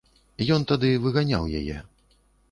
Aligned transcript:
Ён 0.55 0.63
тады 0.71 0.89
выганяў 1.03 1.45
яе. 1.59 1.77